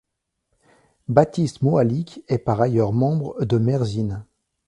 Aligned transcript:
Baptiste 1.09 1.61
Moalic 1.61 2.23
est 2.27 2.39
par 2.39 2.59
ailleurs 2.59 2.91
membre 2.91 3.45
de 3.45 3.59
Merzhin. 3.59 4.25